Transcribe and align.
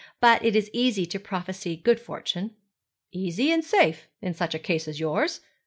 'But 0.19 0.43
it 0.43 0.55
is 0.55 0.71
easy 0.73 1.05
to 1.05 1.19
prophesy 1.19 1.75
good 1.75 1.99
fortune.' 1.99 2.55
'Easy, 3.11 3.51
and 3.51 3.63
safe, 3.63 4.07
in 4.19 4.33
such 4.33 4.55
a 4.55 4.57
case 4.57 4.87
as 4.87 4.99
yours. 4.99 5.41